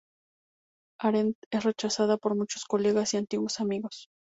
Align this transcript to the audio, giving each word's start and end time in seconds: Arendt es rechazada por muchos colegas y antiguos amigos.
Arendt 0.99 1.37
es 1.51 1.63
rechazada 1.63 2.17
por 2.17 2.33
muchos 2.35 2.65
colegas 2.65 3.13
y 3.13 3.17
antiguos 3.17 3.59
amigos. 3.59 4.09